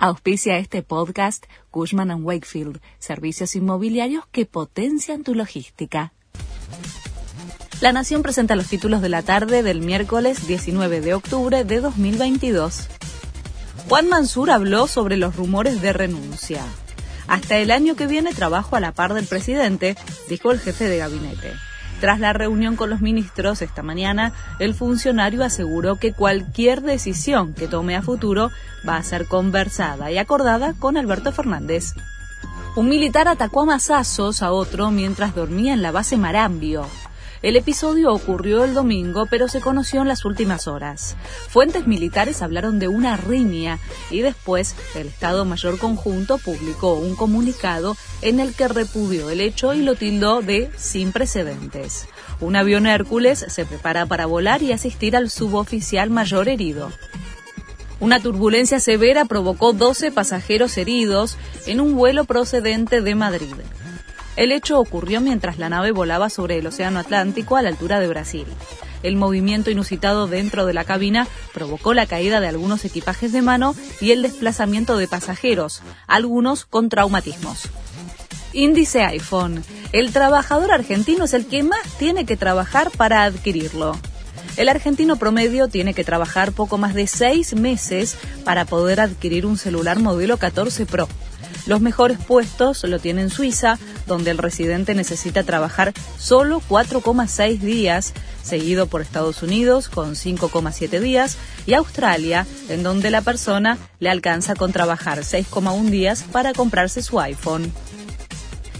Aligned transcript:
Auspicia 0.00 0.58
este 0.58 0.84
podcast 0.84 1.44
Cushman⁇ 1.72 2.10
Wakefield, 2.22 2.80
servicios 3.00 3.56
inmobiliarios 3.56 4.24
que 4.30 4.46
potencian 4.46 5.24
tu 5.24 5.34
logística. 5.34 6.12
La 7.80 7.92
Nación 7.92 8.22
presenta 8.22 8.54
los 8.54 8.68
títulos 8.68 9.02
de 9.02 9.08
la 9.08 9.22
tarde 9.22 9.64
del 9.64 9.80
miércoles 9.80 10.46
19 10.46 11.00
de 11.00 11.14
octubre 11.14 11.64
de 11.64 11.80
2022. 11.80 12.86
Juan 13.88 14.08
Mansur 14.08 14.52
habló 14.52 14.86
sobre 14.86 15.16
los 15.16 15.34
rumores 15.34 15.82
de 15.82 15.92
renuncia. 15.92 16.62
Hasta 17.26 17.58
el 17.58 17.72
año 17.72 17.96
que 17.96 18.06
viene 18.06 18.32
trabajo 18.32 18.76
a 18.76 18.80
la 18.80 18.92
par 18.92 19.14
del 19.14 19.26
presidente, 19.26 19.96
dijo 20.28 20.52
el 20.52 20.60
jefe 20.60 20.84
de 20.84 20.98
gabinete. 20.98 21.54
Tras 22.00 22.20
la 22.20 22.32
reunión 22.32 22.76
con 22.76 22.90
los 22.90 23.00
ministros 23.00 23.60
esta 23.60 23.82
mañana, 23.82 24.32
el 24.60 24.74
funcionario 24.74 25.42
aseguró 25.42 25.96
que 25.96 26.12
cualquier 26.12 26.82
decisión 26.82 27.54
que 27.54 27.66
tome 27.66 27.96
a 27.96 28.02
futuro 28.02 28.50
va 28.88 28.96
a 28.96 29.02
ser 29.02 29.26
conversada 29.26 30.10
y 30.10 30.18
acordada 30.18 30.74
con 30.78 30.96
Alberto 30.96 31.32
Fernández. 31.32 31.94
Un 32.76 32.88
militar 32.88 33.26
atacó 33.26 33.62
a 33.62 33.66
masazos 33.66 34.42
a 34.42 34.52
otro 34.52 34.92
mientras 34.92 35.34
dormía 35.34 35.72
en 35.72 35.82
la 35.82 35.90
base 35.90 36.16
Marambio. 36.16 36.86
El 37.40 37.56
episodio 37.56 38.12
ocurrió 38.12 38.64
el 38.64 38.74
domingo, 38.74 39.26
pero 39.30 39.46
se 39.46 39.60
conoció 39.60 40.02
en 40.02 40.08
las 40.08 40.24
últimas 40.24 40.66
horas. 40.66 41.16
Fuentes 41.48 41.86
militares 41.86 42.42
hablaron 42.42 42.80
de 42.80 42.88
una 42.88 43.16
riña 43.16 43.78
y 44.10 44.20
después 44.20 44.74
el 44.96 45.06
Estado 45.06 45.44
Mayor 45.44 45.78
Conjunto 45.78 46.38
publicó 46.38 46.94
un 46.94 47.14
comunicado 47.14 47.96
en 48.22 48.40
el 48.40 48.54
que 48.54 48.66
repudió 48.66 49.30
el 49.30 49.40
hecho 49.40 49.72
y 49.72 49.82
lo 49.82 49.94
tildó 49.94 50.42
de 50.42 50.70
sin 50.76 51.12
precedentes. 51.12 52.08
Un 52.40 52.56
avión 52.56 52.86
Hércules 52.86 53.44
se 53.48 53.64
prepara 53.64 54.06
para 54.06 54.26
volar 54.26 54.62
y 54.62 54.72
asistir 54.72 55.16
al 55.16 55.30
suboficial 55.30 56.10
mayor 56.10 56.48
herido. 56.48 56.90
Una 58.00 58.20
turbulencia 58.20 58.78
severa 58.78 59.24
provocó 59.24 59.72
12 59.72 60.12
pasajeros 60.12 60.76
heridos 60.78 61.36
en 61.66 61.80
un 61.80 61.96
vuelo 61.96 62.24
procedente 62.24 63.00
de 63.00 63.14
Madrid. 63.16 63.54
El 64.38 64.52
hecho 64.52 64.78
ocurrió 64.78 65.20
mientras 65.20 65.58
la 65.58 65.68
nave 65.68 65.90
volaba 65.90 66.30
sobre 66.30 66.58
el 66.58 66.66
Océano 66.68 67.00
Atlántico 67.00 67.56
a 67.56 67.62
la 67.62 67.70
altura 67.70 67.98
de 67.98 68.06
Brasil. 68.06 68.46
El 69.02 69.16
movimiento 69.16 69.68
inusitado 69.68 70.28
dentro 70.28 70.64
de 70.64 70.74
la 70.74 70.84
cabina 70.84 71.26
provocó 71.52 71.92
la 71.92 72.06
caída 72.06 72.38
de 72.38 72.46
algunos 72.46 72.84
equipajes 72.84 73.32
de 73.32 73.42
mano 73.42 73.74
y 74.00 74.12
el 74.12 74.22
desplazamiento 74.22 74.96
de 74.96 75.08
pasajeros, 75.08 75.82
algunos 76.06 76.66
con 76.66 76.88
traumatismos. 76.88 77.68
Índice 78.52 79.02
iPhone. 79.02 79.64
El 79.90 80.12
trabajador 80.12 80.70
argentino 80.70 81.24
es 81.24 81.34
el 81.34 81.46
que 81.46 81.64
más 81.64 81.82
tiene 81.98 82.24
que 82.24 82.36
trabajar 82.36 82.92
para 82.92 83.24
adquirirlo. 83.24 83.98
El 84.56 84.68
argentino 84.68 85.16
promedio 85.16 85.66
tiene 85.66 85.94
que 85.94 86.04
trabajar 86.04 86.52
poco 86.52 86.78
más 86.78 86.94
de 86.94 87.08
seis 87.08 87.56
meses 87.56 88.16
para 88.44 88.66
poder 88.66 89.00
adquirir 89.00 89.46
un 89.46 89.58
celular 89.58 89.98
modelo 89.98 90.36
14 90.36 90.86
Pro. 90.86 91.08
Los 91.66 91.82
mejores 91.82 92.18
puestos 92.18 92.82
lo 92.84 92.98
tiene 92.98 93.28
Suiza, 93.28 93.78
donde 94.08 94.32
el 94.32 94.38
residente 94.38 94.96
necesita 94.96 95.44
trabajar 95.44 95.92
solo 96.18 96.60
4,6 96.68 97.58
días, 97.60 98.14
seguido 98.42 98.86
por 98.86 99.02
Estados 99.02 99.42
Unidos 99.44 99.88
con 99.88 100.16
5,7 100.16 100.98
días 100.98 101.36
y 101.66 101.74
Australia, 101.74 102.46
en 102.68 102.82
donde 102.82 103.10
la 103.10 103.20
persona 103.20 103.78
le 104.00 104.10
alcanza 104.10 104.56
con 104.56 104.72
trabajar 104.72 105.20
6,1 105.20 105.90
días 105.90 106.24
para 106.32 106.52
comprarse 106.52 107.02
su 107.02 107.20
iPhone. 107.20 107.72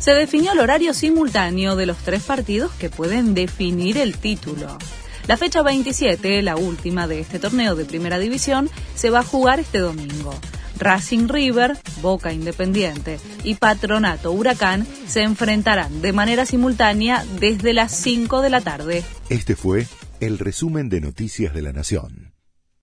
Se 0.00 0.14
definió 0.14 0.52
el 0.52 0.60
horario 0.60 0.94
simultáneo 0.94 1.76
de 1.76 1.86
los 1.86 1.98
tres 1.98 2.22
partidos 2.22 2.72
que 2.72 2.88
pueden 2.88 3.34
definir 3.34 3.98
el 3.98 4.16
título. 4.16 4.78
La 5.26 5.36
fecha 5.36 5.62
27, 5.62 6.40
la 6.40 6.56
última 6.56 7.06
de 7.06 7.20
este 7.20 7.38
torneo 7.38 7.74
de 7.74 7.84
primera 7.84 8.18
división, 8.18 8.70
se 8.94 9.10
va 9.10 9.18
a 9.18 9.24
jugar 9.24 9.60
este 9.60 9.78
domingo. 9.78 10.34
Racing 10.78 11.28
River, 11.28 11.76
Boca 12.02 12.32
Independiente 12.32 13.18
y 13.44 13.54
Patronato 13.54 14.32
Huracán 14.32 14.86
se 15.06 15.22
enfrentarán 15.22 16.02
de 16.02 16.12
manera 16.12 16.46
simultánea 16.46 17.24
desde 17.40 17.72
las 17.72 17.92
5 17.92 18.42
de 18.42 18.50
la 18.50 18.60
tarde. 18.60 19.04
Este 19.28 19.56
fue 19.56 19.86
el 20.20 20.38
resumen 20.38 20.88
de 20.88 21.00
Noticias 21.00 21.54
de 21.54 21.62
la 21.62 21.72
Nación. 21.72 22.37